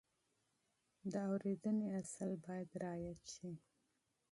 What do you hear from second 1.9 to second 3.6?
اصل باید رعایت شي.